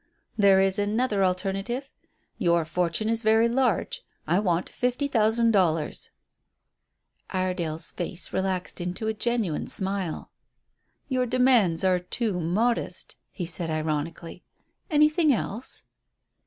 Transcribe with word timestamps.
"There 0.35 0.59
is 0.61 0.79
another 0.79 1.23
alternative. 1.23 1.91
Your 2.39 2.65
fortune 2.65 3.07
is 3.07 3.21
very 3.21 3.47
large. 3.47 4.01
I 4.25 4.39
want 4.39 4.67
fifty 4.67 5.07
thousand 5.07 5.51
dollars." 5.51 6.09
Iredale's 7.29 7.91
face 7.91 8.33
relaxed 8.33 8.81
into 8.81 9.05
a 9.07 9.13
genuine 9.13 9.67
smile. 9.67 10.31
"Your 11.07 11.27
demands 11.27 11.83
are 11.83 11.99
too 11.99 12.39
modest," 12.39 13.15
he 13.29 13.45
said 13.45 13.69
ironically, 13.69 14.43
"Anything 14.89 15.31
else?" 15.31 15.83